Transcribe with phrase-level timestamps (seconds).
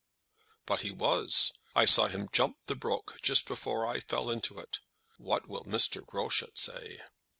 [0.65, 1.53] "But he was.
[1.75, 4.79] I saw him jump the brook just before I fell into it.
[5.19, 6.03] What will Mr.
[6.03, 7.03] Groschut say?"